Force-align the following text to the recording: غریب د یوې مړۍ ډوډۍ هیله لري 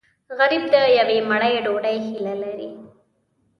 غریب 0.37 0.63
د 0.73 0.75
یوې 0.99 1.17
مړۍ 1.29 1.53
ډوډۍ 1.65 1.97
هیله 2.07 2.33
لري 2.43 2.69